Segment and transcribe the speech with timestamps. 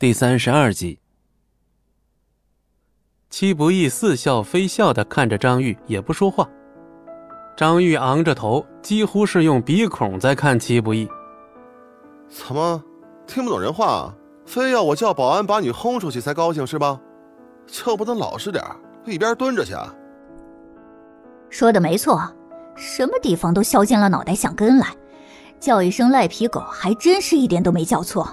[0.00, 1.00] 第三十二集，
[3.30, 6.48] 戚不义似笑非笑的看着张玉，也不说话。
[7.56, 11.08] 张玉昂着头，几乎是用鼻孔在看戚不义。
[12.28, 12.80] 怎么，
[13.26, 14.14] 听不懂人话？
[14.46, 17.00] 非要我叫保安把你轰出去才高兴是吧？
[17.66, 18.64] 就不能老实点
[19.04, 19.74] 一边蹲着去？
[19.74, 19.92] 啊
[21.50, 22.22] 说的没错，
[22.76, 24.94] 什么地方都削尖了脑袋想跟来，
[25.58, 28.32] 叫一声赖皮狗，还真是一点都没叫错。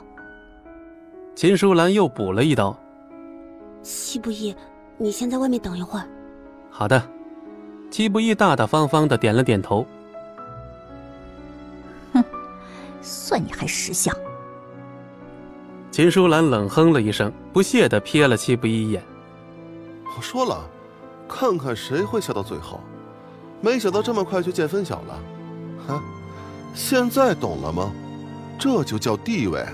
[1.36, 2.74] 秦淑兰又补了一刀
[3.84, 4.56] ：“戚不义，
[4.98, 6.08] 你先在外面等一会儿。”
[6.72, 7.02] 好的。
[7.92, 9.86] 戚不义大大方方的点了点头。
[12.14, 12.24] 哼，
[13.02, 14.16] 算你还识相。
[15.92, 19.04] 秦淑兰冷哼了一声，不屑的瞥了戚不义一眼。
[20.18, 20.66] 我说了，
[21.28, 22.80] 看看谁会笑到最后。
[23.62, 25.20] 没想到这么快就见分晓了。
[25.88, 26.02] 哼，
[26.74, 27.92] 现在懂了吗？
[28.58, 29.66] 这就叫地位。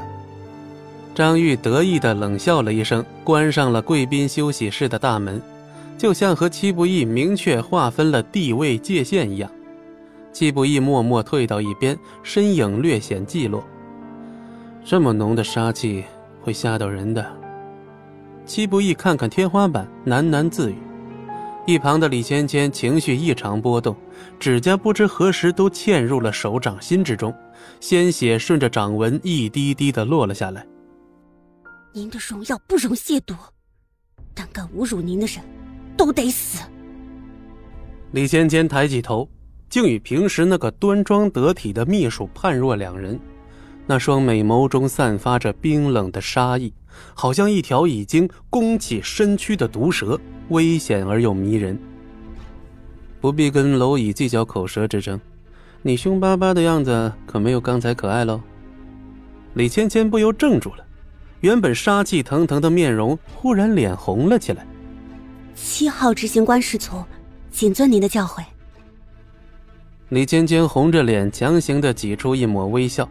[1.13, 5.41] 张玉得意的冷笑了一声，关上了贵宾休息室的大门，
[5.97, 9.51] 就像和戚不义明确划分了地位界限一样。
[10.31, 13.61] 戚不义默默退到一边，身影略显寂落。
[14.85, 16.03] 这么浓的杀气
[16.41, 17.25] 会吓到人的。
[18.45, 20.75] 戚不义看看天花板，喃喃自语。
[21.67, 23.95] 一旁的李芊芊情绪异常波动，
[24.39, 27.31] 指甲不知何时都嵌入了手掌心之中，
[27.79, 30.65] 鲜血顺着掌纹一滴滴的落了下来。
[31.93, 33.35] 您的荣耀不容亵渎，
[34.33, 35.43] 但敢侮辱您的人，
[35.97, 36.63] 都得死。
[38.11, 39.29] 李芊芊抬起头，
[39.69, 43.19] 竟与平时那个端庄得体的秘书判若两人，
[43.85, 46.73] 那双美眸中散发着冰冷的杀意，
[47.13, 51.77] 好像一条已经弓起身躯的毒蛇，危险而又迷人。
[53.19, 55.19] 不必跟蝼蚁计较口舌之争，
[55.81, 58.41] 你凶巴巴的样子可没有刚才可爱喽。
[59.55, 60.85] 李芊芊不由怔住了。
[61.41, 64.65] 原本杀气腾腾的面容忽然脸红了起来。
[65.53, 67.03] 七号执行官侍从，
[67.51, 68.43] 谨遵您的教诲。
[70.09, 73.09] 李尖尖红着脸，强行的挤出一抹微笑。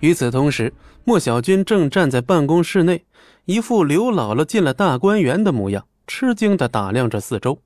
[0.00, 0.72] 与此同时，
[1.04, 3.04] 莫小军正站在办公室内，
[3.44, 7.58] 一副刘姥姥进了大观园的模样，吃惊的打量着四周。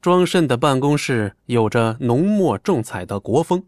[0.00, 3.64] 庄慎的办公室有着浓墨重彩的国风。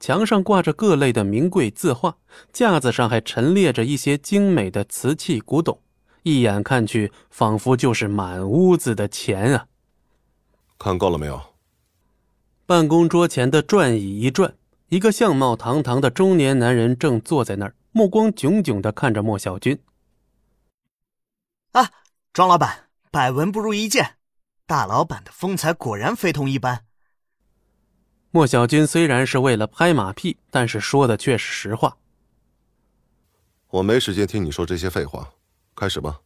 [0.00, 2.16] 墙上挂着各类的名贵字画，
[2.52, 5.80] 架子上还陈列着一些精美的瓷器古董，
[6.22, 9.66] 一眼看去仿佛就是满屋子的钱啊！
[10.78, 11.40] 看够了没有？
[12.64, 14.54] 办公桌前的转椅一转，
[14.88, 19.78] 一个相貌堂堂的中年男人正坐在那儿，目光炯炯的看着莫小军。
[21.72, 21.90] 啊，
[22.32, 24.16] 庄老板，百闻不如一见，
[24.66, 26.84] 大老板的风采果然非同一般。
[28.38, 31.96] 莫小军虽然是为了拍马屁，但是说的却是实话。
[33.66, 35.28] 我没时间听你说这些废话，
[35.74, 36.20] 开始吧。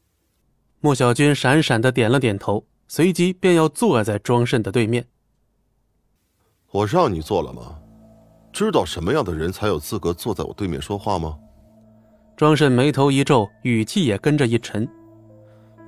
[0.81, 5.07] 莫小军闪闪的点了点头，随即便要坐在庄慎的对面。
[6.71, 7.79] 我让你坐了吗？
[8.53, 11.39] 知道什么样的人才有资格坐在我对面说话吗？
[12.37, 14.87] 庄慎眉头一皱，语气也跟着一沉。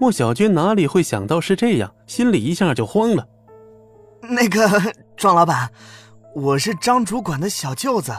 [0.00, 3.28] 莫小军哪里会想到是这样，心里一下就慌了。
[4.22, 4.66] 那个
[5.18, 5.70] 庄老板。
[6.34, 8.12] 我是张主管的小舅子，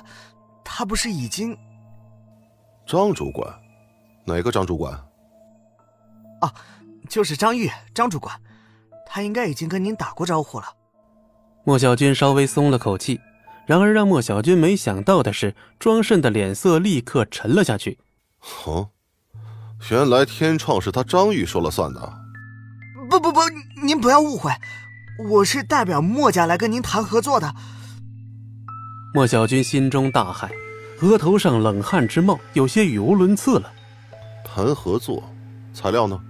[0.64, 1.58] 他不是已经？
[2.88, 3.54] 张主管，
[4.26, 4.94] 哪个张主管？
[6.40, 6.54] 啊，
[7.10, 8.40] 就是张玉，张主管，
[9.06, 10.66] 他应该已经跟您打过招呼了。
[11.66, 13.20] 莫小军稍微松了口气，
[13.66, 18.00] 然而让莫小军没想到的是，庄慎的脸色立刻沉了下去。
[18.66, 18.92] 哦，
[19.92, 22.14] 原来天创是他张玉说了算的。
[23.10, 23.42] 不不不，
[23.84, 24.52] 您不要误会，
[25.30, 27.54] 我是代表莫家来跟您谈合作的。
[29.16, 30.50] 莫小军心中大骇，
[31.00, 33.72] 额头上冷汗直冒，有些语无伦次了。
[34.44, 35.24] 谈合作，
[35.74, 36.22] 材料呢？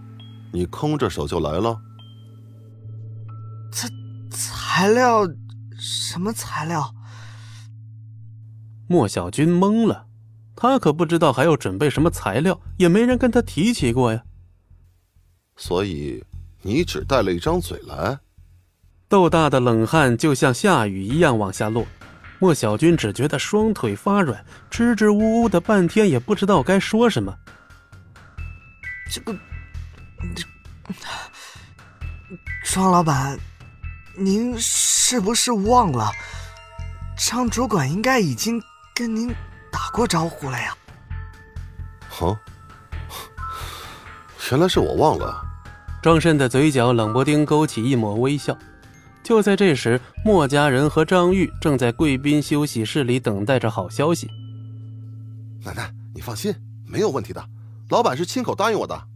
[0.53, 1.81] 你空着手就来了？
[3.71, 3.89] 材
[4.29, 5.27] 材料？
[5.79, 6.93] 什么材料？
[8.87, 10.05] 莫小军懵了，
[10.55, 14.21] 他可不知道还要准备什么材料，也没人跟他提起过呀。
[15.57, 16.23] 所以
[16.61, 18.19] 你只带了一张嘴来？
[19.09, 21.83] 豆大的冷汗就像下雨一样往下落。
[22.39, 27.33] 莫小军只觉得双腿发软，支支吾吾的半天也不知道该说什么。
[29.09, 29.35] 这个，
[30.35, 30.43] 这
[32.63, 33.37] 庄老板，
[34.17, 36.11] 您是不是忘了？
[37.17, 38.61] 张主管应该已经
[38.93, 39.33] 跟您
[39.71, 40.75] 打过招呼了呀。
[42.19, 42.37] 哦，
[44.51, 45.41] 原来是我忘了。
[46.01, 48.57] 庄慎的嘴角冷不丁勾起一抹微笑。
[49.25, 54.29] 就在这时，莫家人和张玉正在贵宾休息室里等待着好消息。
[55.65, 56.53] 奶奶，你放心，
[56.87, 57.43] 没有问题的。
[57.89, 59.07] 老板是亲口答应我的。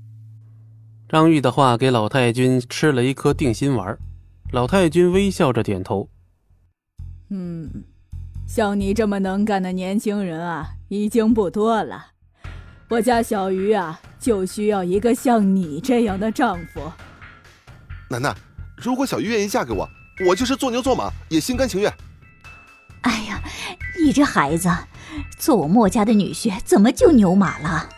[1.07, 3.95] 张玉的话给老太君吃了一颗定心丸，
[4.51, 6.09] 老太君微笑着点头。
[7.29, 7.69] 嗯，
[8.47, 12.07] 像你这么能干的年轻人啊，已经不多了。
[12.87, 16.91] 我家小鱼啊，就需要一个像你这样的丈夫。
[18.09, 18.35] 奶奶，
[18.75, 19.87] 如果小鱼愿意嫁给我，
[20.27, 21.93] 我就是做牛做马也心甘情愿。
[23.01, 23.41] 哎呀，
[24.03, 24.69] 你这孩子，
[25.37, 27.89] 做我墨家的女婿，怎么就牛马了？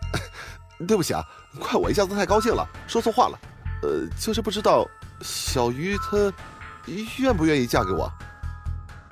[0.86, 1.24] 对不起啊。
[1.58, 3.38] 怪我一下子太高兴了，说错话了。
[3.82, 4.86] 呃，就是不知道
[5.20, 6.32] 小鱼她
[7.18, 8.08] 愿不愿意嫁给我。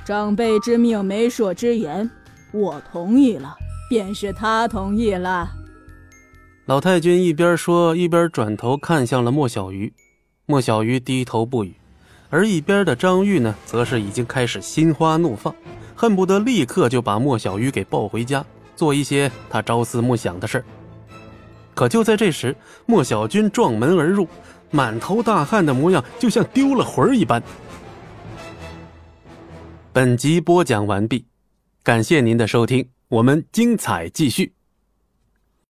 [0.04, 2.08] 长辈之命，媒妁之言，
[2.52, 3.56] 我同意了，
[3.90, 5.50] 便是他同意了。
[6.66, 9.92] 老太君一边说，一边转头看向了莫小鱼。
[10.46, 11.74] 莫小鱼低头不语，
[12.30, 15.54] 而一边的张玉呢，则是已经开始心花怒放，
[15.94, 18.44] 恨不得立刻就把莫小鱼给抱回家，
[18.76, 20.62] 做一些他朝思暮想的事。
[21.74, 22.54] 可就在这时，
[22.86, 24.28] 莫小军撞门而入，
[24.70, 27.42] 满头大汗的模样，就像丢了魂一般。
[29.92, 31.24] 本集播讲完毕，
[31.82, 34.57] 感谢您的收听，我们精彩继续。